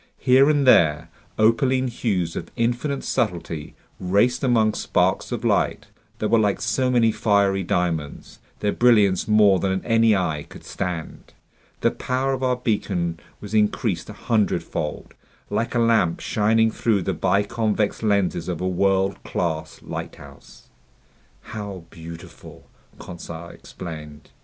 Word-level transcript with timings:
Here 0.17 0.49
and 0.49 0.65
there, 0.65 1.11
opaline 1.37 1.87
hues 1.87 2.35
of 2.35 2.49
infinite 2.55 3.03
subtlety 3.03 3.75
raced 3.99 4.43
among 4.43 4.73
sparks 4.73 5.31
of 5.31 5.45
light 5.45 5.85
that 6.17 6.29
were 6.29 6.39
like 6.39 6.59
so 6.59 6.89
many 6.89 7.11
fiery 7.11 7.61
diamonds, 7.61 8.39
their 8.61 8.71
brilliance 8.71 9.27
more 9.27 9.59
than 9.59 9.85
any 9.85 10.15
eye 10.15 10.47
could 10.49 10.63
stand. 10.63 11.35
The 11.81 11.91
power 11.91 12.33
of 12.33 12.41
our 12.41 12.55
beacon 12.55 13.19
was 13.39 13.53
increased 13.53 14.09
a 14.09 14.13
hundredfold, 14.13 15.13
like 15.51 15.75
a 15.75 15.79
lamp 15.79 16.19
shining 16.19 16.71
through 16.71 17.03
the 17.03 17.13
biconvex 17.13 18.01
lenses 18.01 18.47
of 18.47 18.59
a 18.59 18.67
world 18.67 19.23
class 19.23 19.81
lighthouse. 19.83 20.69
"How 21.41 21.83
beautiful!" 21.91 22.65
Conseil 22.97 23.49
exclaimed. 23.49 24.31